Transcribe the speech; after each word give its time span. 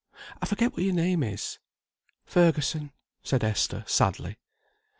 I 0.41 0.47
forget 0.47 0.71
what 0.73 0.81
your 0.81 0.95
name 0.95 1.21
is?" 1.21 1.59
"Fergusson," 2.25 2.91
said 3.21 3.43
Esther, 3.43 3.83
sadly. 3.85 4.37